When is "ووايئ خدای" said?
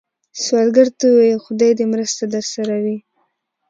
1.09-1.71